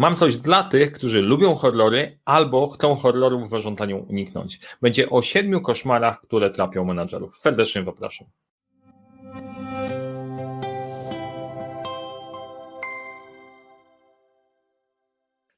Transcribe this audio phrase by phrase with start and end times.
[0.00, 4.60] Mam coś dla tych, którzy lubią horrory albo chcą horrorów w zarządzaniu uniknąć.
[4.82, 7.36] Będzie o siedmiu koszmarach, które trapią menadżerów.
[7.36, 8.26] Serdecznie zapraszam.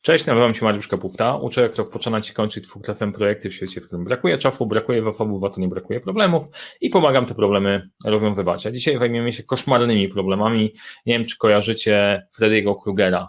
[0.00, 1.36] Cześć, nazywam się Mariusz Kapufta.
[1.36, 5.44] Uczę, jak rozpoczynać i kończyć dwukrotne projekty w świecie, w którym brakuje czasu, brakuje zasobów,
[5.44, 6.44] a to nie brakuje problemów
[6.80, 8.66] i pomagam te problemy rozwiązywać.
[8.66, 10.74] A dzisiaj zajmiemy się koszmarnymi problemami.
[11.06, 13.28] Nie wiem, czy kojarzycie Freddy'ego Krugera,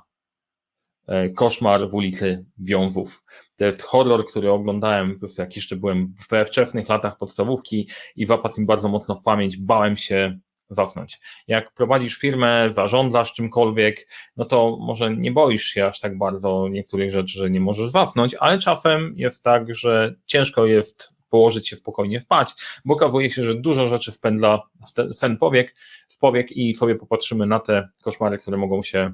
[1.35, 3.23] Koszmar w ulicy Wiązów.
[3.55, 8.65] To jest horror, który oglądałem, jak jeszcze byłem we wczesnych latach podstawówki i zapadł mi
[8.65, 9.57] bardzo mocno w pamięć.
[9.57, 10.39] Bałem się
[10.69, 11.19] wafnąć.
[11.47, 17.11] Jak prowadzisz firmę, zarządzasz czymkolwiek, no to może nie boisz się aż tak bardzo niektórych
[17.11, 22.19] rzeczy, że nie możesz wafnąć, ale czasem jest tak, że ciężko jest położyć się spokojnie
[22.19, 22.53] wpać,
[22.85, 24.61] bo okazuje się, że dużo rzeczy wpędla
[25.15, 25.75] w ten powiek,
[26.19, 29.13] powiek i sobie popatrzymy na te koszmary, które mogą się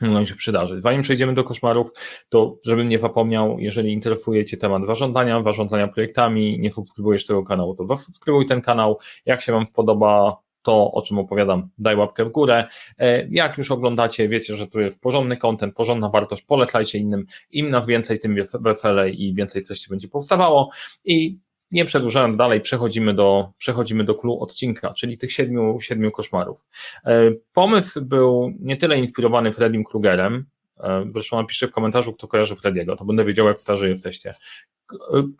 [0.00, 0.82] mogą się przydarzyć.
[0.82, 1.90] Zanim przejdziemy do koszmarów,
[2.28, 7.74] to żebym nie zapomniał, jeżeli interesuje Cię temat warządzania, warządzania projektami, nie subskrybujesz tego kanału,
[7.74, 8.98] to zasubskrybuj ten kanał.
[9.26, 12.64] Jak się Wam podoba to, o czym opowiadam, daj łapkę w górę.
[12.98, 17.26] E, jak już oglądacie, wiecie, że tu jest porządny content, porządna wartość, polecajcie innym.
[17.50, 20.70] Im na więcej, tym weselej i więcej treści będzie powstawało.
[21.04, 21.38] I
[21.70, 26.64] nie przedłużając dalej, przechodzimy do, przechodzimy do clue odcinka, czyli tych siedmiu, siedmiu koszmarów.
[27.06, 30.46] E, pomysł był nie tyle inspirowany Freddym Krugerem,
[30.80, 34.34] e, Zresztą napiszcie w komentarzu, kto kojarzy Frediego, to będę wiedział, jak starzy jesteście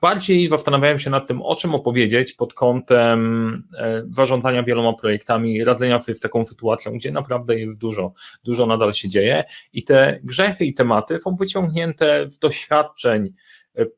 [0.00, 5.98] bardziej zastanawiałem się nad tym, o czym opowiedzieć pod kątem e, zarządzania wieloma projektami, radzenia
[5.98, 8.12] sobie w taką sytuację, gdzie naprawdę jest dużo,
[8.44, 13.32] dużo nadal się dzieje i te grzechy i tematy są wyciągnięte z doświadczeń e,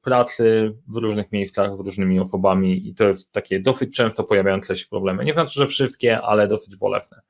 [0.03, 4.87] pracy w różnych miejscach z różnymi osobami i to jest takie dosyć często pojawiające się
[4.87, 5.25] problemy.
[5.25, 7.21] Nie znaczy, że wszystkie, ale dosyć bolesne.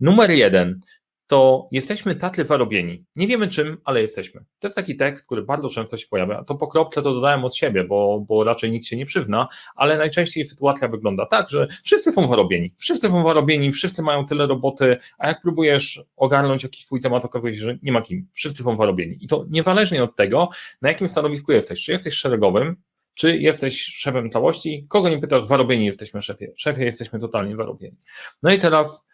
[0.00, 0.80] Numer jeden
[1.26, 3.04] to jesteśmy tacy zarobieni.
[3.16, 4.40] Nie wiemy czym, ale jesteśmy.
[4.58, 6.44] To jest taki tekst, który bardzo często się pojawia.
[6.44, 10.44] To po to dodałem od siebie, bo, bo raczej nikt się nie przywna, ale najczęściej
[10.44, 12.74] sytuacja wygląda tak, że wszyscy są zarobieni.
[12.78, 17.54] Wszyscy są zarobieni, wszyscy mają tyle roboty, a jak próbujesz ogarnąć jakiś swój temat, okazuje
[17.54, 18.28] się, że nie ma kim.
[18.32, 19.18] Wszyscy są zarobieni.
[19.20, 20.48] I to niezależnie od tego,
[20.82, 21.84] na jakim stanowisku jesteś.
[21.84, 22.76] Czy jesteś szeregowym,
[23.14, 24.86] czy jesteś szefem całości?
[24.88, 26.52] Kogo nie pytasz, zarobieni jesteśmy szefie.
[26.56, 27.96] Szefie jesteśmy totalnie zarobieni.
[28.42, 29.06] No i teraz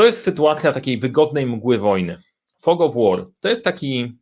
[0.00, 2.22] to jest sytuacja takiej wygodnej mgły wojny.
[2.58, 4.18] Fog of War to jest taki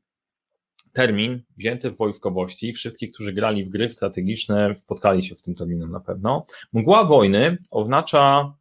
[0.93, 2.73] termin wzięty w wojskowości.
[2.73, 6.47] Wszystkich, którzy grali w gry strategiczne, spotkali się z tym terminem na pewno.
[6.73, 8.55] Mgła wojny oznacza,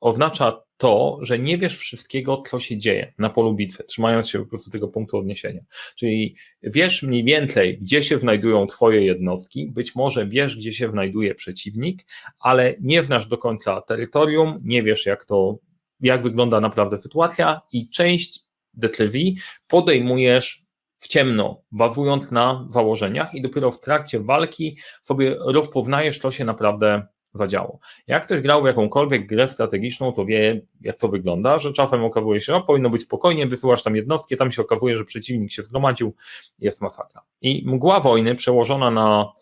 [0.00, 4.46] oznacza to, że nie wiesz wszystkiego, co się dzieje na polu bitwy, trzymając się po
[4.46, 5.60] prostu tego punktu odniesienia.
[5.96, 11.34] Czyli wiesz mniej więcej, gdzie się znajdują twoje jednostki, być może wiesz, gdzie się znajduje
[11.34, 12.06] przeciwnik,
[12.38, 15.58] ale nie znasz do końca terytorium, nie wiesz, jak to
[16.00, 18.44] jak wygląda naprawdę sytuacja i część
[18.74, 20.64] decyzji podejmujesz
[20.98, 27.06] w ciemno, bazując na założeniach i dopiero w trakcie walki sobie rozpoznajesz, co się naprawdę
[27.34, 27.78] zadziało.
[28.06, 32.40] Jak ktoś grał w jakąkolwiek grę strategiczną, to wie, jak to wygląda, że czasem okazuje
[32.40, 36.14] się, no powinno być spokojnie, wysyłasz tam jednostki, tam się okazuje, że przeciwnik się zgromadził,
[36.58, 37.22] jest masakra.
[37.40, 39.32] I mgła wojny przełożona na,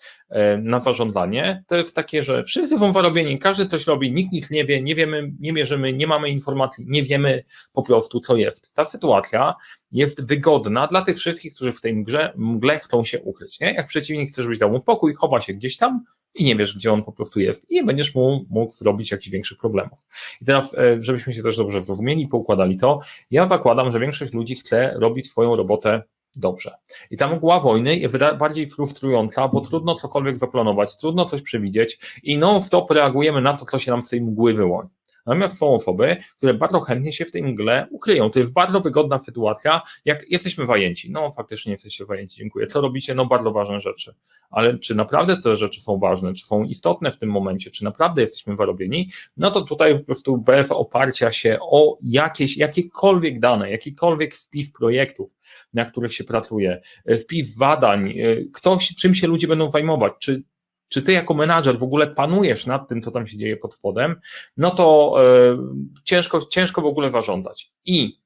[0.62, 4.65] na zarządzanie, to jest takie, że wszyscy są zarobieni, każdy coś robi, nikt nic nie
[4.65, 8.75] wie, nie wiemy, nie mierzymy, nie mamy informacji, nie wiemy po prostu, co jest.
[8.75, 9.55] Ta sytuacja
[9.93, 13.61] jest wygodna dla tych wszystkich, którzy w tej mgle, mgle chcą się ukryć.
[13.61, 13.72] Nie?
[13.72, 16.93] Jak przeciwnik chce, żebyś dał mu spokój, chowa się gdzieś tam, i nie wiesz, gdzie
[16.93, 19.99] on po prostu jest i nie będziesz mu mógł zrobić jakichś większych problemów.
[20.41, 23.00] I teraz, e, żebyśmy się też dobrze zrozumieli, poukładali to,
[23.31, 26.03] ja zakładam, że większość ludzi chce robić swoją robotę
[26.38, 26.75] dobrze.
[27.10, 32.38] I ta mgła wojny jest bardziej frustrująca, bo trudno cokolwiek zaplanować, trudno coś przewidzieć i
[32.38, 34.88] non-stop reagujemy na to, co się nam z tej mgły wyłoni.
[35.28, 38.31] Natomiast są osoby, które bardzo chętnie się w tej mgle ukryją.
[38.31, 41.11] To jest bardzo wygodna sytuacja, jak jesteśmy wajęci.
[41.11, 42.66] No, faktycznie jesteście wajęci, dziękuję.
[42.66, 43.15] Co robicie?
[43.15, 44.15] No, bardzo ważne rzeczy.
[44.50, 48.22] Ale czy naprawdę te rzeczy są ważne, czy są istotne w tym momencie, czy naprawdę
[48.22, 49.11] jesteśmy zarobieni?
[49.37, 55.31] No to tutaj po prostu bez oparcia się o jakieś, jakiekolwiek dane, jakikolwiek wpis projektów,
[55.75, 56.81] na których się pracuje,
[57.20, 58.14] wpis badań,
[58.53, 60.43] ktoś, czym się ludzie będą zajmować, czy
[60.88, 64.20] czy ty jako menadżer w ogóle panujesz nad tym, co tam się dzieje pod spodem,
[64.56, 65.58] no to e,
[66.05, 67.73] ciężko, ciężko w ogóle zarządzać.
[67.85, 68.20] I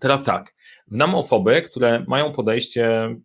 [0.00, 0.54] teraz tak,
[0.86, 3.16] znam osoby, które mają podejście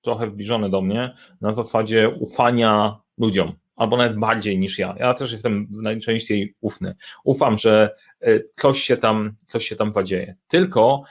[0.00, 4.94] trochę zbliżone do mnie na zasadzie ufania ludziom, albo nawet bardziej niż ja.
[4.98, 6.94] Ja też jestem najczęściej ufny.
[7.24, 7.90] Ufam, że
[8.20, 10.34] e, coś się tam, coś się tam zadzieje.
[10.48, 11.02] Tylko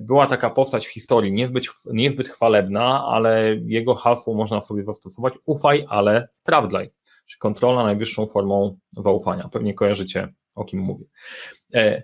[0.00, 5.84] była taka postać w historii niezbyt, niezbyt chwalebna, ale jego hasło można sobie zastosować ufaj,
[5.88, 6.90] ale sprawdzaj.
[7.26, 9.48] Czyli kontrola najwyższą formą zaufania.
[9.48, 11.04] Pewnie kojarzycie, o kim mówię.
[11.74, 12.02] E,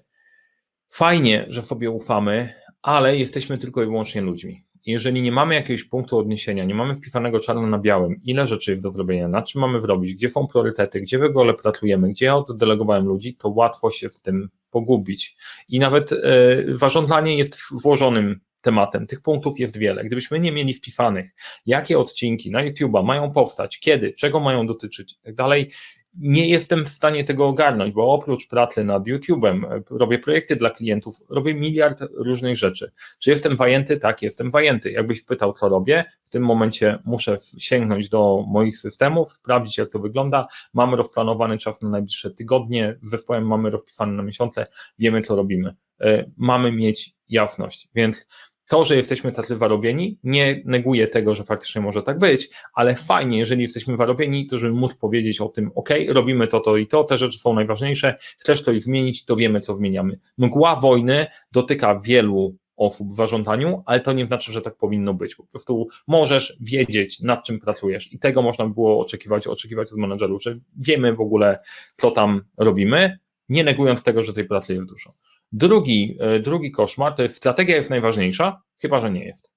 [0.90, 4.64] fajnie, że sobie ufamy, ale jesteśmy tylko i wyłącznie ludźmi.
[4.86, 8.82] Jeżeli nie mamy jakiegoś punktu odniesienia, nie mamy wpisanego czarno na białym, ile rzeczy jest
[8.82, 12.36] do zrobienia, na czym mamy wrobić, gdzie są priorytety, gdzie w ogóle pracujemy, gdzie ja
[12.36, 15.36] oddelegowałem ludzi, to łatwo się w tym pogubić.
[15.68, 19.06] I nawet yy, zarządzanie jest włożonym tematem.
[19.06, 20.04] Tych punktów jest wiele.
[20.04, 21.34] Gdybyśmy nie mieli wpisanych,
[21.66, 25.70] jakie odcinki na YouTube'a mają powstać, kiedy, czego mają dotyczyć i tak dalej,
[26.18, 31.16] nie jestem w stanie tego ogarnąć, bo oprócz pracy nad YouTube'em robię projekty dla klientów,
[31.28, 32.90] robię miliard różnych rzeczy.
[33.18, 33.96] Czy jestem wajęty?
[33.96, 34.90] Tak, jestem wajęty.
[34.90, 39.98] Jakbyś pytał, co robię, w tym momencie muszę sięgnąć do moich systemów, sprawdzić, jak to
[39.98, 40.46] wygląda.
[40.74, 44.66] Mamy rozplanowany czas na najbliższe tygodnie, z zespołem mamy rozpisany na miesiące,
[44.98, 45.74] wiemy, co robimy.
[46.00, 48.26] E, mamy mieć jasność, więc
[48.70, 53.38] to, że jesteśmy tacy warobieni, nie neguje tego, że faktycznie może tak być, ale fajnie,
[53.38, 57.04] jeżeli jesteśmy warobieni, to żeby móc powiedzieć o tym, ok, robimy to, to i to,
[57.04, 60.18] te rzeczy są najważniejsze, chcesz coś zmienić, to wiemy, co zmieniamy.
[60.38, 65.34] Mgła wojny dotyka wielu osób w zarządzaniu, ale to nie znaczy, że tak powinno być.
[65.34, 70.42] Po prostu możesz wiedzieć, nad czym pracujesz i tego można było oczekiwać, oczekiwać od menedżerów,
[70.42, 71.58] że wiemy w ogóle,
[71.96, 73.18] co tam robimy,
[73.48, 75.12] nie negując tego, że tej pracy jest dużo.
[75.52, 79.50] Drugi, e, drugi koszmar to jest strategia jest najważniejsza, chyba że nie jest.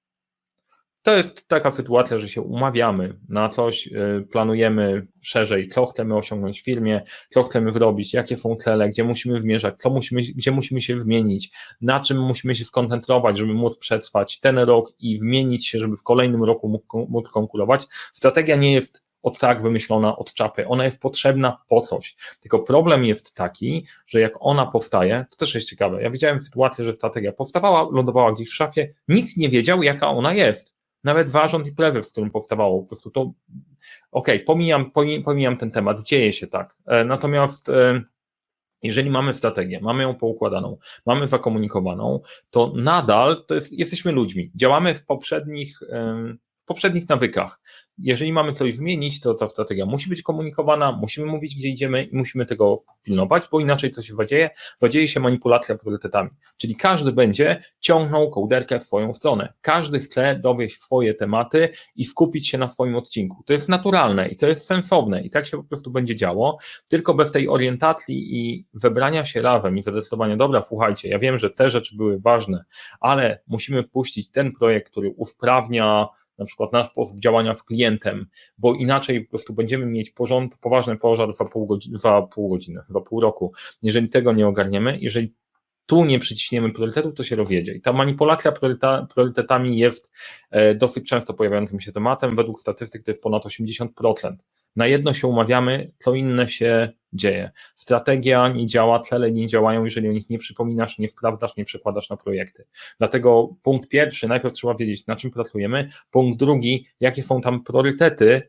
[1.04, 6.60] To jest taka sytuacja, że się umawiamy na coś, e, planujemy szerzej, co chcemy osiągnąć
[6.60, 10.80] w firmie, co chcemy zrobić, jakie są cele, gdzie musimy wymierzać, co musimy, gdzie musimy
[10.80, 11.50] się wymienić,
[11.80, 16.02] na czym musimy się skoncentrować, żeby móc przetrwać ten rok i wymienić się, żeby w
[16.02, 17.86] kolejnym roku móc konkurować.
[18.12, 20.68] Strategia nie jest od tak wymyślona od czapy.
[20.68, 22.16] Ona jest potrzebna po coś.
[22.40, 26.02] Tylko problem jest taki, że jak ona powstaje, to też jest ciekawe.
[26.02, 30.34] Ja widziałem sytuację, że strategia powstawała, lądowała gdzieś w szafie, nikt nie wiedział, jaka ona
[30.34, 30.74] jest.
[31.04, 32.80] Nawet warząd i plewy, w którym powstawało.
[32.82, 34.90] Po prostu to, okej, okay, pomijam,
[35.24, 36.76] pomijam ten temat, dzieje się tak.
[36.86, 38.02] E, natomiast e,
[38.82, 40.76] jeżeli mamy strategię, mamy ją poukładaną,
[41.06, 44.50] mamy zakomunikowaną, to nadal to jest, jesteśmy ludźmi.
[44.54, 45.80] Działamy w poprzednich,
[46.64, 47.60] poprzednich nawykach
[47.98, 52.16] jeżeli mamy coś zmienić, to ta strategia musi być komunikowana, musimy mówić, gdzie idziemy i
[52.16, 54.50] musimy tego pilnować, bo inaczej co się zadzieje?
[54.78, 56.30] Zadzieje się manipulacja priorytetami.
[56.56, 59.52] Czyli każdy będzie ciągnął kołderkę w swoją stronę.
[59.60, 63.42] Każdy chce dowieść swoje tematy i skupić się na swoim odcinku.
[63.46, 66.58] To jest naturalne i to jest sensowne i tak się po prostu będzie działo,
[66.88, 71.50] tylko bez tej orientacji i wybrania się razem i zadecydowania, dobra, słuchajcie, ja wiem, że
[71.50, 72.64] te rzeczy były ważne,
[73.00, 76.08] ale musimy puścić ten projekt, który usprawnia
[76.38, 78.26] na przykład nasz sposób działania z klientem,
[78.58, 82.80] bo inaczej po prostu będziemy mieć porząd, poważny pożar za pół, godziny, za pół godziny,
[82.88, 83.52] za pół roku.
[83.82, 85.34] Jeżeli tego nie ogarniemy, jeżeli
[85.86, 87.74] tu nie przyciśniemy priorytetów, to się rozjedzie.
[87.74, 88.52] I ta manipulacja
[89.14, 90.10] priorytetami jest
[90.50, 92.36] e, dosyć często pojawiającym się tematem.
[92.36, 93.88] Według statystyk to jest ponad 80%.
[94.76, 97.50] Na jedno się umawiamy, co inne się dzieje.
[97.76, 102.10] Strategia nie działa, cele nie działają, jeżeli o nich nie przypominasz, nie wprawdasz, nie przekładasz
[102.10, 102.66] na projekty.
[102.98, 105.88] Dlatego punkt pierwszy, najpierw trzeba wiedzieć, na czym pracujemy.
[106.10, 108.42] Punkt drugi, jakie są tam priorytety,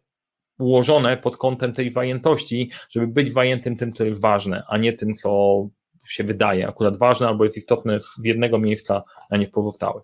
[0.60, 5.14] ułożone pod kątem tej wajętości, żeby być wajętym tym, co jest ważne, a nie tym,
[5.14, 5.60] co
[6.08, 10.04] się wydaje akurat ważne albo jest istotne w jednego miejsca, a nie w pozostałych.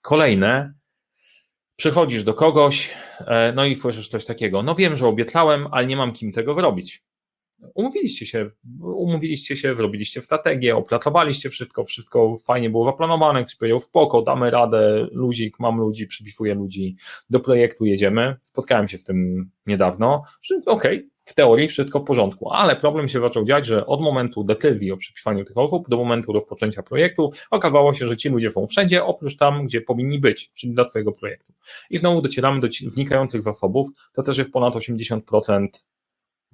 [0.00, 0.74] Kolejne,
[1.76, 5.96] przychodzisz do kogoś, e, no i słyszysz coś takiego, no wiem, że obiecałem, ale nie
[5.96, 7.05] mam kim tego wyrobić.
[7.74, 8.50] Umówiliście się,
[8.80, 14.50] umówiliście się, zrobiliście strategię, opracowaliście wszystko, wszystko fajnie było zaplanowane, ktoś powiedział w poko, damy
[14.50, 16.96] radę, luzik, mam ludzi, przypisuję ludzi
[17.30, 18.36] do projektu, jedziemy.
[18.42, 23.08] Spotkałem się z tym niedawno, że okej, okay, w teorii wszystko w porządku, ale problem
[23.08, 27.32] się zaczął dziać, że od momentu decyzji o przypisaniu tych osób do momentu rozpoczęcia projektu
[27.50, 31.12] okazało się, że ci ludzie są wszędzie, oprócz tam, gdzie powinni być, czyli dla Twojego
[31.12, 31.52] projektu.
[31.90, 35.66] I znowu docieramy do wnikających zasobów, to też jest ponad 80%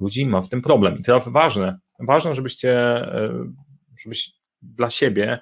[0.00, 0.98] ludzi ma w tym problem.
[0.98, 3.52] I teraz ważne, ważne, żebyście, e,
[3.96, 4.32] żebyś
[4.62, 5.40] dla siebie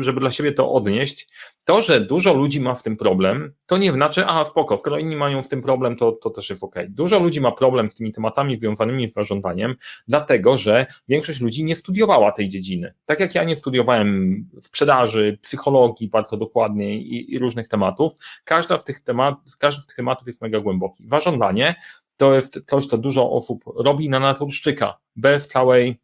[0.00, 1.28] żeby dla siebie to odnieść,
[1.64, 5.16] to, że dużo ludzi ma w tym problem, to nie znaczy, aha, spoko, skoro inni
[5.16, 6.74] mają w tym problem, to, to też jest ok.
[6.88, 9.74] Dużo ludzi ma problem z tymi tematami związanymi z zarządzaniem,
[10.08, 12.94] dlatego, że większość ludzi nie studiowała tej dziedziny.
[13.06, 18.12] Tak jak ja nie studiowałem sprzedaży, psychologii bardzo dokładnie i, i różnych tematów,
[18.44, 21.08] każda z tych temat, każdy z tych tematów jest mega głęboki.
[21.08, 21.74] Zarządzanie
[22.20, 26.00] to jest coś, co dużo osób robi na naturszczyka, bez całej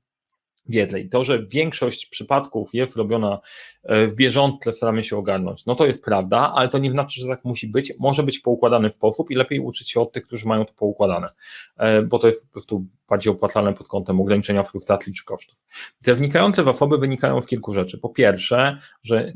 [0.69, 1.01] wiedzy.
[1.01, 3.39] I to, że większość przypadków jest robiona
[3.83, 5.67] e, w bieżątce, staramy się ogarnąć.
[5.67, 7.93] No to jest prawda, ale to nie znaczy, że tak musi być.
[7.99, 11.29] Może być poukładany w sposób i lepiej uczyć się od tych, którzy mają to poukładane,
[11.77, 15.59] e, bo to jest po prostu bardziej opłacalne pod kątem ograniczenia frustracji czy kosztów.
[16.03, 17.99] Te wnikające zasoby wynikają z kilku rzeczy.
[17.99, 19.33] Po pierwsze, że e,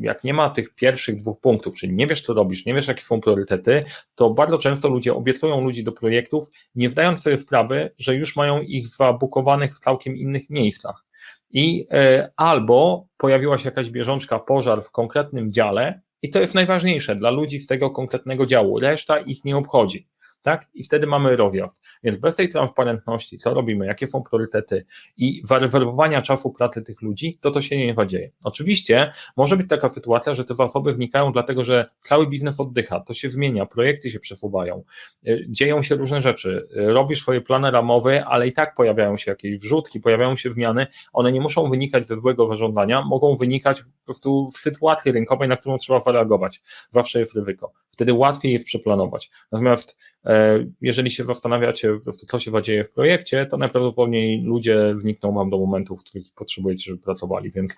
[0.00, 3.02] jak nie ma tych pierwszych dwóch punktów, czyli nie wiesz, co robisz, nie wiesz, jakie
[3.02, 8.16] są priorytety, to bardzo często ludzie obiecują ludzi do projektów, nie zdając sobie sprawy, że
[8.16, 11.04] już mają ich zabukowanych w całkiem innych miejscach.
[11.50, 17.16] I e, albo pojawiła się jakaś bieżączka, pożar w konkretnym dziale, i to jest najważniejsze
[17.16, 18.80] dla ludzi z tego konkretnego działu.
[18.80, 20.08] Reszta ich nie obchodzi
[20.48, 20.66] tak?
[20.74, 21.78] I wtedy mamy rozjazd.
[22.02, 24.82] Więc bez tej transparentności, co robimy, jakie są priorytety
[25.16, 28.30] i werbowania czasu pracy tych ludzi, to to się nie dzieje.
[28.44, 33.14] Oczywiście może być taka sytuacja, że te zasoby wnikają dlatego, że cały biznes oddycha, to
[33.14, 34.84] się zmienia, projekty się przesuwają,
[35.28, 39.30] y, dzieją się różne rzeczy, y, robisz swoje plany ramowe, ale i tak pojawiają się
[39.30, 44.04] jakieś wrzutki, pojawiają się zmiany, one nie muszą wynikać ze złego zarządzania, mogą wynikać po
[44.04, 46.62] prostu w sytuacji rynkowej, na którą trzeba zareagować.
[46.90, 47.72] Zawsze jest ryzyko.
[47.98, 49.30] Wtedy łatwiej jest przeplanować.
[49.52, 49.96] Natomiast
[50.28, 55.32] E, jeżeli się zastanawiacie po prostu, co się dzieje w projekcie, to najprawdopodobniej ludzie znikną
[55.32, 57.72] wam do momentów, w których potrzebujecie, żeby pracowali, więc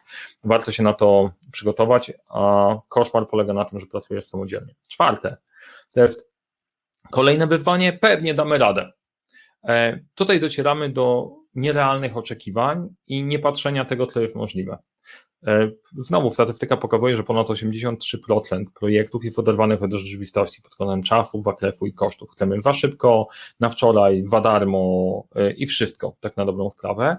[0.44, 4.74] warto się na to przygotować, a koszmar polega na tym, że pracujesz samodzielnie.
[4.88, 5.36] Czwarte,
[5.92, 6.30] to jest
[7.10, 8.92] kolejne wyzwanie, pewnie damy radę.
[9.64, 14.78] E, tutaj docieramy do nierealnych oczekiwań i nie patrzenia tego, co jest możliwe.
[15.46, 21.40] E, znowu statystyka pokazuje, że ponad 83% projektów jest oderwanych od rzeczywistości pod kątem czasu,
[21.42, 22.30] zakresu i kosztów.
[22.30, 23.28] Chcemy za szybko,
[23.60, 27.16] na wczoraj, za darmo e, i wszystko, tak na dobrą sprawę.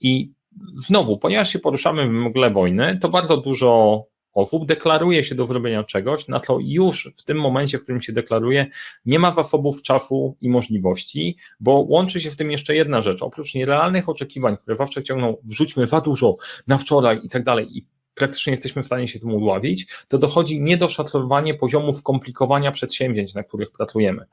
[0.00, 0.32] I
[0.74, 4.02] znowu, ponieważ się poruszamy w mgle wojny, to bardzo dużo
[4.34, 8.12] osób deklaruje się do zrobienia czegoś, na to już w tym momencie, w którym się
[8.12, 8.66] deklaruje,
[9.06, 13.22] nie ma zasobów czasu i możliwości, bo łączy się z tym jeszcze jedna rzecz.
[13.22, 16.34] Oprócz nierealnych oczekiwań, które zawsze ciągną, wrzućmy za dużo
[16.66, 20.60] na wczoraj i tak dalej, i praktycznie jesteśmy w stanie się tym udławić, to dochodzi
[20.60, 24.26] niedoszacowanie poziomu skomplikowania przedsięwzięć, na których pracujemy.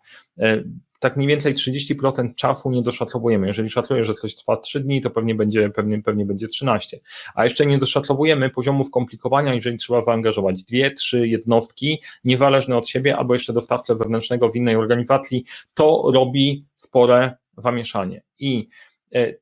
[0.99, 3.47] Tak mniej więcej 30% czasu nie doszacowujemy.
[3.47, 6.99] Jeżeli szacuję, że coś trwa 3 dni, to pewnie będzie, pewnie, pewnie będzie 13.
[7.35, 13.17] A jeszcze nie doszacowujemy poziomu skomplikowania, jeżeli trzeba zaangażować dwie, trzy jednostki, niezależne od siebie,
[13.17, 18.23] albo jeszcze dostawcę wewnętrznego w innej organizacji, to robi spore zamieszanie.
[18.39, 18.67] I
[19.15, 19.33] e,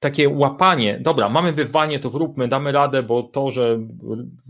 [0.00, 3.78] takie łapanie, dobra, mamy wyzwanie, to zróbmy, damy radę, bo to, że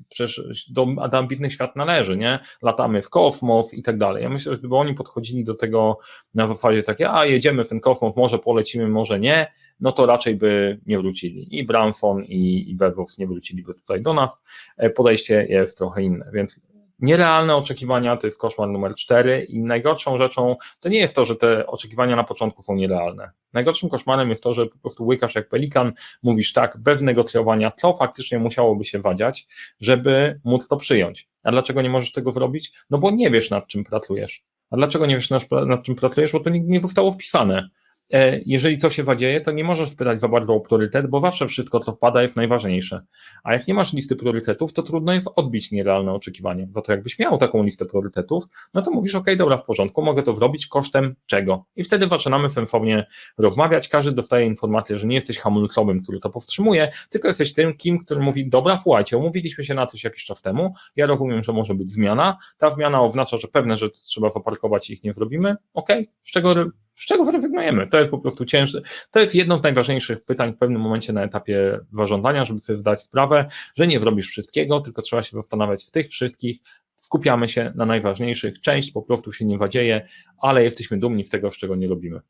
[0.08, 2.38] przecież do, do ambitnych świat należy, nie?
[2.62, 4.22] Latamy w kosmos i tak dalej.
[4.22, 5.98] Ja myślę, że gdyby oni podchodzili do tego
[6.34, 10.36] na zasadzie takie, a jedziemy w ten kosmos, może polecimy, może nie, no to raczej
[10.36, 11.58] by nie wrócili.
[11.58, 14.42] I Branson i, i Bezos nie wróciliby tutaj do nas.
[14.76, 16.60] E, podejście jest trochę inne, więc
[16.98, 21.36] Nierealne oczekiwania to jest koszmar numer cztery i najgorszą rzeczą to nie jest to, że
[21.36, 23.30] te oczekiwania na początku są nierealne.
[23.52, 27.94] Najgorszym koszmarem jest to, że po prostu łykasz jak pelikan, mówisz tak, bez negocjowania, co
[27.94, 29.46] faktycznie musiałoby się wadziać,
[29.80, 31.28] żeby móc to przyjąć.
[31.42, 32.72] A dlaczego nie możesz tego zrobić?
[32.90, 34.44] No bo nie wiesz nad czym pracujesz.
[34.70, 35.42] A dlaczego nie wiesz nad,
[35.82, 36.32] czym pracujesz?
[36.32, 37.68] Bo to nigdy nie zostało wpisane.
[38.12, 41.46] E, jeżeli to się wadzieje, to nie możesz spytać za bardzo o priorytet, bo zawsze
[41.46, 43.02] wszystko, co wpada, jest najważniejsze.
[43.44, 46.66] A jak nie masz listy priorytetów, to trudno jest odbić nierealne oczekiwania.
[46.74, 50.22] Za to jakbyś miał taką listę priorytetów, no to mówisz, ok, dobra, w porządku, mogę
[50.22, 51.64] to zrobić kosztem czego?
[51.76, 53.06] I wtedy zaczynamy sensownie
[53.38, 57.98] rozmawiać, każdy dostaje informację, że nie jesteś hamulcowym, który to powstrzymuje, tylko jesteś tym, kim,
[57.98, 61.74] który mówi, dobra, słuchajcie, umówiliśmy się na coś jakiś czas temu, ja rozumiem, że może
[61.74, 65.88] być zmiana, ta zmiana oznacza, że pewne rzeczy trzeba zaparkować i ich nie zrobimy, ok,
[66.24, 66.54] z czego
[66.98, 67.86] z czego zrezygnujemy?
[67.86, 68.82] To jest po prostu cięższe.
[69.10, 73.02] To jest jedno z najważniejszych pytań w pewnym momencie na etapie zarządzania, żeby sobie zdać
[73.02, 76.58] sprawę, że nie zrobisz wszystkiego, tylko trzeba się zastanawiać w tych wszystkich,
[76.96, 80.08] skupiamy się na najważniejszych, część po prostu się nie wadzieje,
[80.40, 82.20] ale jesteśmy dumni z tego, z czego nie robimy.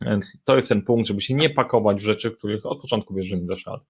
[0.00, 3.26] Więc to jest ten punkt, żeby się nie pakować w rzeczy, których od początku wiesz,
[3.26, 3.80] że nie.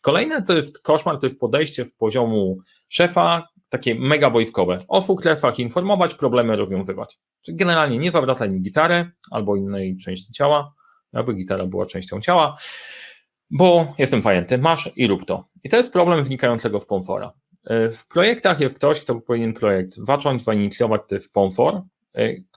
[0.00, 2.58] Kolejne to jest koszmar, to jest podejście w poziomu
[2.88, 4.78] szefa, takie mega wojskowe.
[4.88, 7.18] O fuklefach informować, problemy rozwiązywać.
[7.42, 10.74] Czyli generalnie nie zawracaj mi gitarę albo innej części ciała,
[11.12, 12.56] aby gitara była częścią ciała,
[13.50, 15.44] bo jestem fajny, masz i rób to.
[15.64, 17.32] I to jest problem wynikającego w pomfora.
[17.66, 21.82] E, w projektach jest ktoś, kto powinien projekt zacząć, zainicjować, to jest sponsor,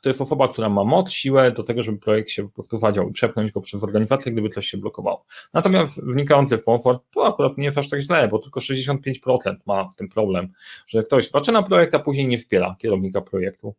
[0.01, 3.09] to jest osoba, która ma moc, siłę do tego, żeby projekt się po prostu wadział
[3.09, 5.25] i przepchnąć go przez organizację, gdyby coś się blokowało.
[5.53, 9.89] Natomiast wnikający w komfort, to akurat nie jest aż tak źle, bo tylko 65% ma
[9.89, 10.47] w tym problem,
[10.87, 13.75] że ktoś zaczyna projekt, a później nie wspiera kierownika projektu.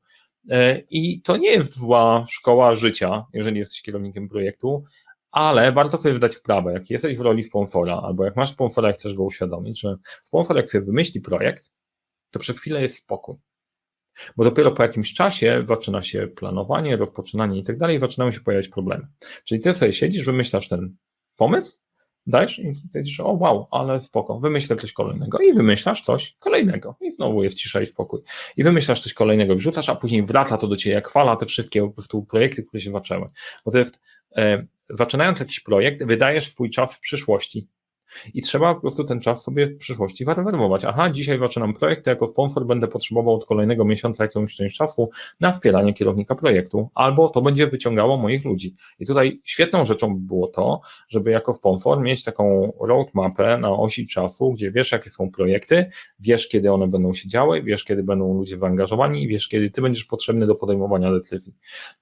[0.51, 4.85] E, I to nie jest zła szkoła życia, jeżeli jesteś kierownikiem projektu,
[5.31, 9.15] ale warto sobie wydać wprawę, jak jesteś w roli sponsora, albo jak masz sponsora, chcesz
[9.15, 11.71] go uświadomić, że sponsor jak sobie wymyśli projekt,
[12.31, 13.37] to przez chwilę jest spokój.
[14.37, 18.69] Bo dopiero po jakimś czasie zaczyna się planowanie, rozpoczynanie i tak dalej, zaczynają się pojawiać
[18.69, 19.07] problemy.
[19.45, 20.97] Czyli ty sobie siedzisz, wymyślasz ten
[21.37, 21.79] pomysł,
[22.27, 27.13] dajesz i mówisz, o wow, ale spoko, wymyślę coś kolejnego i wymyślasz coś kolejnego i
[27.13, 28.21] znowu jest cisza i spokój.
[28.57, 31.81] I wymyślasz coś kolejnego, wrzucasz, a później wraca to do ciebie jak fala, te wszystkie
[31.81, 33.27] po prostu projekty, które się zaczęły.
[33.65, 34.01] Bo to jest,
[34.37, 37.69] e, zaczynając jakiś projekt, wydajesz swój czas w przyszłości.
[38.35, 40.85] I trzeba po prostu ten czas sobie w przyszłości zarezerwować.
[40.85, 45.53] Aha, dzisiaj zaczynam projekt, jako sponsor będę potrzebował od kolejnego miesiąca jakąś część czasu na
[45.53, 48.75] wspieranie kierownika projektu, albo to będzie wyciągało moich ludzi.
[48.99, 54.07] I tutaj świetną rzeczą by było to, żeby jako sponsor mieć taką roadmapę na osi
[54.07, 55.91] czasu, gdzie wiesz, jakie są projekty,
[56.21, 59.83] wiesz, kiedy one będą się działy, wiesz, kiedy będą ludzie zaangażowani i wiesz, kiedy ty
[59.83, 61.53] będziesz potrzebny do podejmowania decyzji.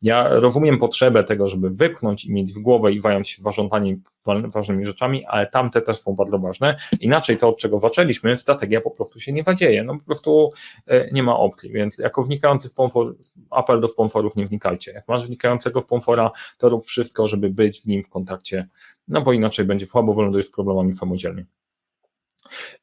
[0.02, 4.86] Ja rozumiem potrzebę tego, żeby wypchnąć i mieć w głowę i zająć się zarządzaniem ważnymi
[4.86, 6.76] rzeczami, ale tamte też są bardzo ważne.
[7.00, 9.84] Inaczej to, od czego zaczęliśmy, strategia po prostu się nie wadzieje.
[9.84, 10.50] No po prostu
[10.86, 13.16] e, nie ma opcji, więc jako wnikający sponsor,
[13.50, 14.92] apel do sponsorów, nie wnikajcie.
[14.92, 18.68] Jak masz wnikającego sponsora, to rób wszystko, żeby być w nim w kontakcie,
[19.08, 21.46] no bo inaczej będzie słabo, wylądujesz z problemami samodzielnie.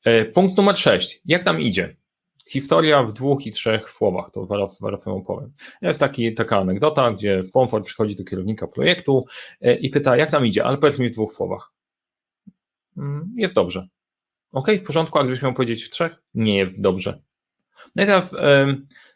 [0.04, 1.22] E, punkt numer 6.
[1.26, 1.96] Jak nam idzie?
[2.48, 5.54] Historia w dwóch i trzech słowach, to zaraz, zaraz ją opowiem.
[5.82, 9.26] Jest taki, taka anegdota, gdzie sponsor przychodzi do kierownika projektu
[9.62, 11.72] e, i pyta, jak nam idzie, ale powiedz mi w dwóch słowach.
[13.00, 13.88] Mm, jest dobrze.
[14.52, 16.16] Ok, w porządku, a gdybyś miał powiedzieć w trzech?
[16.34, 17.22] Nie jest dobrze.
[17.96, 18.40] No i teraz yy,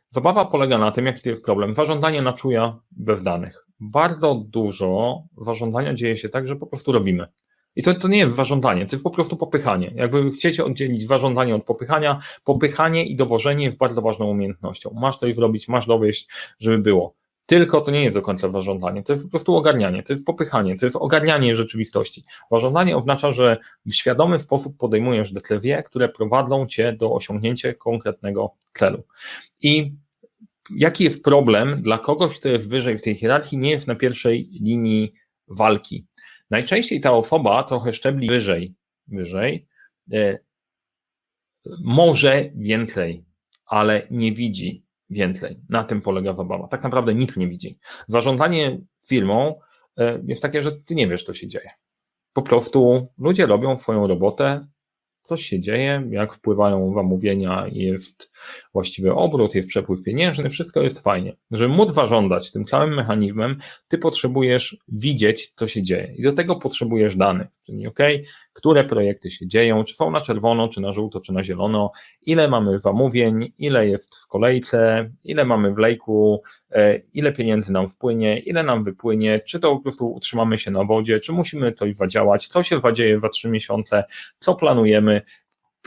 [0.09, 1.73] zabawa polega na tym, jaki to jest problem.
[1.73, 3.67] Zażądanie na czuja bez danych.
[3.79, 7.27] Bardzo dużo zażądania dzieje się tak, że po prostu robimy.
[7.75, 9.93] I to, to nie jest warządanie, to jest po prostu popychanie.
[9.95, 14.91] Jakby chcecie oddzielić warządanie od popychania, popychanie i dowożenie jest bardzo ważną umiejętnością.
[14.93, 17.15] Masz to zrobić, masz dowieść, żeby było.
[17.47, 20.77] Tylko to nie jest do końca warządanie, to jest po prostu ogarnianie, to jest popychanie,
[20.77, 22.23] to jest ogarnianie rzeczywistości.
[22.51, 29.03] Warządanie oznacza, że w świadomy sposób podejmujesz decyzje, które prowadzą cię do osiągnięcia konkretnego celu.
[29.61, 29.93] I
[30.69, 34.49] jaki jest problem dla kogoś, kto jest wyżej w tej hierarchii, nie jest na pierwszej
[34.61, 35.13] linii
[35.47, 36.05] walki.
[36.49, 38.73] Najczęściej ta osoba trochę szczebli wyżej,
[39.07, 39.67] wyżej,
[40.13, 40.39] e,
[41.83, 43.25] może więcej,
[43.65, 44.82] ale nie widzi
[45.13, 45.59] więcej.
[45.69, 46.67] Na tym polega zabawa.
[46.67, 47.77] Tak naprawdę nikt nie widzi.
[48.07, 49.59] Zarządzanie firmą
[49.97, 51.69] e, jest takie, że ty nie wiesz, co się dzieje.
[52.33, 54.67] Po prostu ludzie robią swoją robotę,
[55.23, 58.31] coś się dzieje, jak wpływają zamówienia, jest
[58.73, 61.35] właściwy obrót, jest przepływ pieniężny, wszystko jest fajnie.
[61.51, 66.55] Żeby móc zażądać tym całym mechanizmem, ty potrzebujesz widzieć, co się dzieje i do tego
[66.55, 67.99] potrzebujesz danych, czyli ok,
[68.53, 71.91] które projekty się dzieją, czy są na czerwono, czy na żółto, czy na zielono,
[72.25, 76.41] ile mamy zamówień, ile jest w kolejce, ile mamy w lejku,
[76.71, 80.83] e, ile pieniędzy nam wpłynie, ile nam wypłynie, czy to po prostu utrzymamy się na
[80.83, 84.03] wodzie, czy musimy coś zadziałać, co się zadzieje za trzy miesiące,
[84.39, 85.21] co planujemy,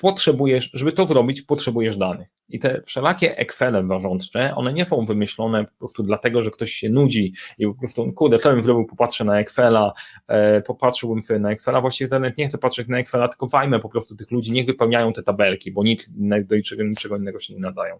[0.00, 2.28] potrzebujesz, żeby to zrobić, potrzebujesz danych.
[2.48, 6.88] I te wszelakie Excele zarządcze, one nie są wymyślone po prostu dlatego, że ktoś się
[6.88, 9.92] nudzi i po prostu, kurde, co bym zrobił, popatrzę na Excela,
[10.28, 13.88] e, popatrzyłbym sobie na Excela, właściwie nawet nie chcę patrzeć na Excela, tylko wajmę po
[13.88, 16.10] prostu tych ludzi, niech wypełniają te tabelki, bo nic
[16.44, 17.96] do niczego, niczego innego się nie nadają.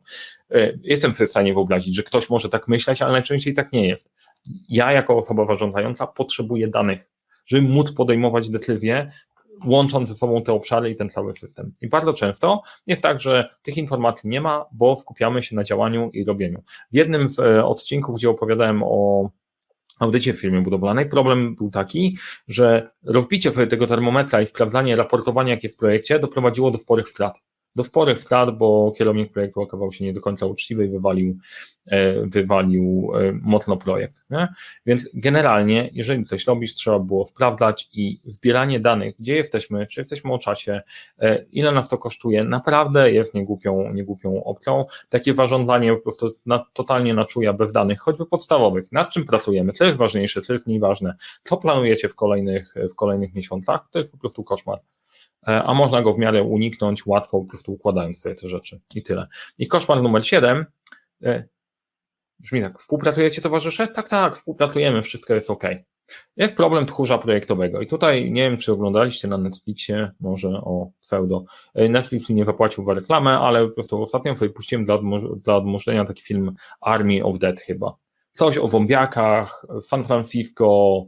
[0.51, 3.89] E, jestem sobie w stanie wyobrazić, że ktoś może tak myśleć, ale najczęściej tak nie
[3.89, 4.11] jest.
[4.69, 6.99] Ja jako osoba zarządzająca potrzebuję danych,
[7.47, 9.11] żeby móc podejmować decyzje,
[9.64, 11.73] łącząc ze sobą te obszary i ten cały system.
[11.83, 16.11] I bardzo często jest tak, że tych informacji nie ma, bo skupiamy się na działaniu
[16.12, 16.57] i robieniu.
[16.92, 19.31] W jednym z e, odcinków, gdzie opowiadałem o
[19.99, 25.69] audycie w firmie budowlanej, problem był taki, że rozbicie tego termometra i sprawdzanie raportowania, jakie
[25.69, 27.42] w projekcie, doprowadziło do sporych strat
[27.77, 31.39] do sporych strat, bo kierownik projektu okazywał się nie do końca uczciwy i wywalił,
[31.87, 34.25] e, wywalił e, mocno projekt.
[34.31, 34.49] Nie?
[34.87, 40.33] Więc generalnie, jeżeli coś robisz, trzeba było sprawdzać i zbieranie danych, gdzie jesteśmy, czy jesteśmy
[40.33, 40.81] o czasie,
[41.19, 44.85] e, ile nas to kosztuje, naprawdę jest niegłupią, niegłupią opcją.
[45.09, 49.85] Takie zarządzanie po prostu na, totalnie naczuja bez danych, choćby podstawowych, nad czym pracujemy, co
[49.85, 54.12] jest ważniejsze, co jest mniej ważne, co planujecie w kolejnych, w kolejnych miesiącach, to jest
[54.12, 54.81] po prostu koszmar.
[55.49, 59.03] E, a można go w miarę uniknąć łatwo, po prostu układając sobie te rzeczy i
[59.03, 59.27] tyle.
[59.59, 60.67] I koszmar numer 7
[61.25, 61.45] e,
[62.39, 63.89] brzmi tak, współpracujecie towarzysze?
[63.89, 65.65] Tak, tak, współpracujemy, wszystko jest ok.
[66.37, 71.45] Jest problem tchórza projektowego i tutaj nie wiem, czy oglądaliście na Netflixie, może o pseudo,
[71.75, 74.99] e, Netflix mi nie zapłacił za reklamę, ale po prostu ostatnio sobie puściłem dla,
[75.45, 77.95] dla odmurzenia taki film Army of Dead chyba.
[78.33, 81.03] Coś o zombiakach, San Francisco,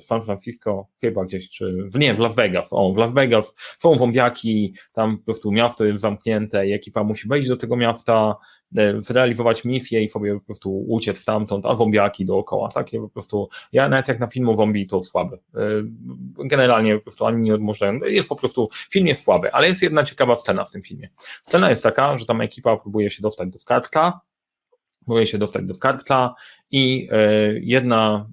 [0.00, 3.54] w San Francisco, chyba gdzieś, czy w, nie, w Las Vegas, o, w Las Vegas.
[3.78, 8.36] Są wąbiaki, tam po prostu miasto jest zamknięte i ekipa musi wejść do tego miasta,
[8.76, 13.48] e, zrealizować misję i sobie po prostu uciec stamtąd, a wąbiaki dookoła, takie po prostu,
[13.72, 15.60] ja nawet jak na filmu zombie to słaby, e,
[16.44, 20.04] generalnie po prostu ani nie odmóżdżają, jest po prostu, film jest słaby, ale jest jedna
[20.04, 21.08] ciekawa scena w tym filmie.
[21.44, 24.20] Scena jest taka, że tam ekipa próbuje się dostać do skarbca,
[25.06, 26.34] próbuje się dostać do skarbca
[26.70, 28.30] i e, jedna,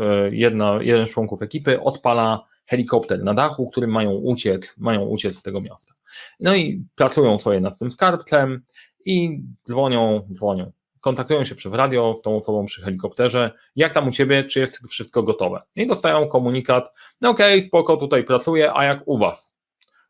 [0.00, 5.36] e, jedna, jeden z członków ekipy odpala helikopter na dachu, którym mają uciec, mają uciec
[5.36, 5.94] z tego miasta.
[6.40, 8.62] No i pracują sobie nad tym skarbcem
[9.04, 10.72] i dzwonią, dzwonią.
[11.00, 13.50] Kontaktują się przez radio z tą osobą przy helikopterze.
[13.76, 15.62] Jak tam u ciebie, czy jest wszystko gotowe?
[15.76, 19.56] I dostają komunikat, no okej, okay, spoko, tutaj pracuję, a jak u was?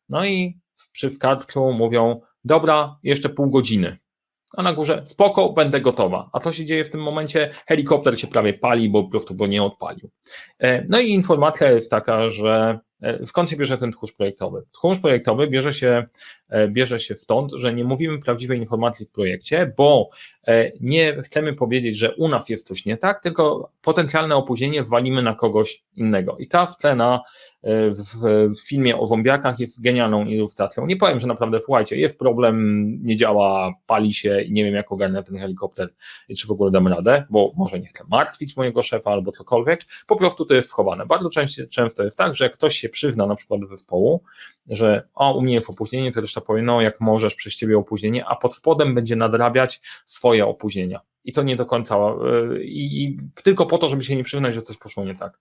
[0.08, 0.60] No i
[0.92, 4.01] przy skarbcu mówią, dobra, jeszcze pół godziny.
[4.56, 6.30] A na górze, spoko, będę gotowa.
[6.32, 7.50] A co się dzieje w tym momencie?
[7.66, 10.10] Helikopter się prawie pali, bo po prostu go nie odpalił.
[10.58, 12.78] E, no i informacja jest taka, że
[13.24, 14.62] skąd się bierze ten tchórz projektowy?
[14.72, 16.04] Tchórz projektowy bierze się,
[16.48, 20.10] e, bierze się stąd, że nie mówimy prawdziwej informacji w projekcie, bo
[20.80, 25.34] nie chcemy powiedzieć, że u nas jest coś nie tak, tylko potencjalne opóźnienie walimy na
[25.34, 26.36] kogoś innego.
[26.38, 27.20] I ta scena
[28.54, 30.86] w filmie o zombiakach jest genialną ilustracją.
[30.86, 34.92] Nie powiem, że naprawdę, słuchajcie, jest problem, nie działa, pali się i nie wiem, jak
[34.92, 35.88] ogarnę ten helikopter
[36.28, 39.80] i czy w ogóle dam radę, bo może nie chcę martwić mojego szefa albo cokolwiek,
[40.06, 41.06] po prostu to jest wchowane.
[41.06, 44.22] Bardzo często, często jest tak, że ktoś się przyzna na przykład zespołu,
[44.66, 48.26] że o, u mnie jest opóźnienie, to reszta powie, no jak możesz, przez ciebie opóźnienie,
[48.26, 51.96] a pod spodem będzie nadrabiać swoje opóźnienia i to nie do końca,
[52.52, 55.38] y, i, i, tylko po to, żeby się nie przyznać, że coś poszło nie tak.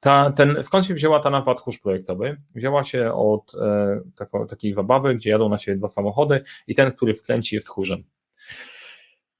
[0.00, 2.40] Ta, ten, skąd się wzięła ta nazwa tchórz projektowy?
[2.54, 6.92] Wzięła się od e, tako, takiej zabawy, gdzie jadą na siebie dwa samochody i ten,
[6.92, 8.04] który wkręci jest tchórzem.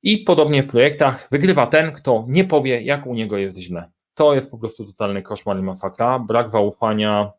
[0.03, 3.91] I podobnie w projektach wygrywa ten, kto nie powie, jak u niego jest źle.
[4.15, 7.33] To jest po prostu totalny koszmar i masakra, brak zaufania,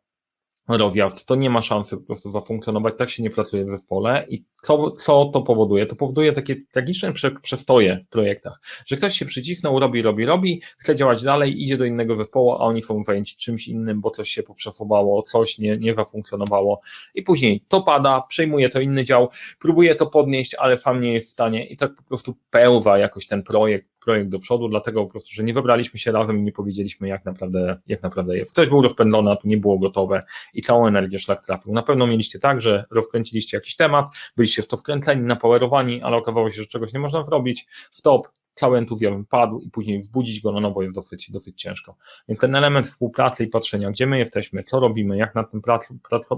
[0.67, 4.43] rozjazd, to nie ma szansy po prostu zafunkcjonować, tak się nie pracuje w zespole i
[4.61, 5.85] co, co to powoduje?
[5.85, 10.95] To powoduje takie tragiczne przestoje w projektach, że ktoś się przycisnął, robi, robi, robi, chce
[10.95, 14.43] działać dalej, idzie do innego zespołu, a oni są zajęci czymś innym, bo coś się
[14.43, 16.81] poprzesuwało, coś nie, nie zafunkcjonowało
[17.15, 21.27] i później to pada, przejmuje to inny dział, próbuje to podnieść, ale sam nie jest
[21.27, 25.09] w stanie i tak po prostu pełza jakoś ten projekt, projekt do przodu, dlatego po
[25.11, 28.51] prostu, że nie wybraliśmy się razem i nie powiedzieliśmy, jak naprawdę, jak naprawdę jest.
[28.51, 30.21] Ktoś był rozpędzony, a tu nie było gotowe
[30.53, 31.73] i całą energię szlak trafił.
[31.73, 34.05] Na pewno mieliście tak, że rozkręciliście jakiś temat,
[34.37, 37.67] byliście w to wkręceni, napowerowani, ale okazało się, że czegoś nie można zrobić.
[37.91, 41.95] Stop, cały entuzjazm padł i później wzbudzić go na nowo jest dosyć, dosyć ciężko.
[42.27, 45.61] Więc ten element współpracy i patrzenia, gdzie my jesteśmy, co robimy, jak nad tym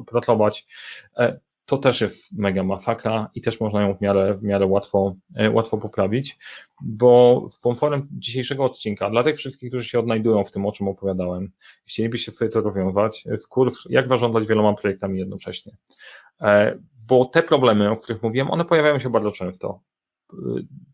[0.05, 0.65] pracować,
[1.17, 5.15] e, to też jest mega masakra i też można ją w miarę, w miarę łatwo,
[5.35, 6.37] e, łatwo poprawić,
[6.81, 11.51] bo sponsorem dzisiejszego odcinka, dla tych wszystkich, którzy się odnajdują w tym, o czym opowiadałem,
[11.85, 15.77] chcielibyście sobie to rozwiązać, jest kurs, jak zarządzać wieloma projektami jednocześnie.
[16.41, 19.79] E, bo te problemy, o których mówiłem, one pojawiają się bardzo często.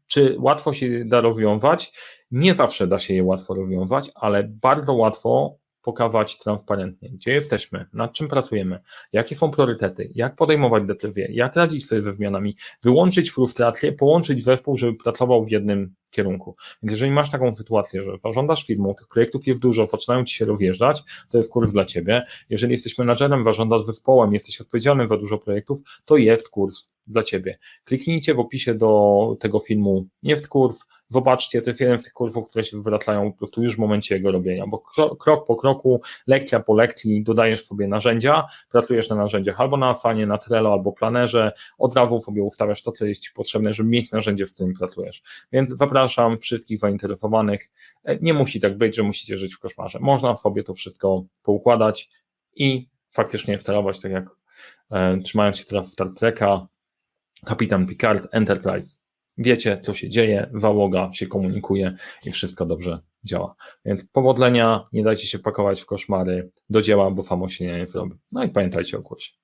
[0.08, 1.94] Czy łatwo się da rozwiązać?
[2.32, 8.14] Nie zawsze da się je łatwo rozwiązać, ale bardzo łatwo pokazać transparentnie, gdzie jesteśmy, nad
[8.14, 8.80] czym pracujemy,
[9.14, 14.78] jakie są priorytety, jak podejmować decyzje, jak radzić sobie ze zmianami, wyłączyć frustrację, połączyć zespół,
[14.78, 16.56] żeby pracował w jednym kierunku.
[16.84, 20.46] Więc jeżeli masz taką sytuację, że zarządzasz firmą, tych projektów jest dużo, zaczynają ci się
[20.46, 22.26] rozjeżdżać, to jest kurs dla ciebie.
[22.50, 27.58] Jeżeli jesteś menadżerem, zarządzasz zespołem, jesteś odpowiedzialny za dużo projektów, to jest kurs dla ciebie.
[27.84, 32.50] Kliknijcie w opisie do tego filmu jest kurs, zobaczcie, to jest jeden z tych kursów,
[32.50, 34.80] które się zwracają po prostu już w momencie jego robienia, bo
[35.20, 40.26] krok po kroku, lekcja po lekcji dodajesz sobie narzędzia, pracujesz na narzędziach albo na Afanie,
[40.26, 44.12] na Trello, albo planerze, od razu sobie ustawiasz to, co jest ci potrzebne, żeby mieć
[44.12, 45.22] narzędzie, w którym pracujesz.
[45.52, 47.70] Więc zapraszam wszystkich zainteresowanych.
[48.04, 50.00] E, nie musi tak być, że musicie żyć w koszmarze.
[50.00, 52.10] Można sobie to wszystko poukładać
[52.56, 54.26] i faktycznie wterować, tak jak
[54.92, 56.68] e, trzymając się teraz Star Treka,
[57.46, 59.00] Kapitan Picard, Enterprise.
[59.38, 63.56] Wiecie, co się dzieje, załoga się komunikuje i wszystko dobrze działa.
[63.86, 68.16] Więc powodzenia, nie dajcie się pakować w koszmary, do dzieła, bo samo się nie zrobi.
[68.32, 69.41] No i pamiętajcie o głosie.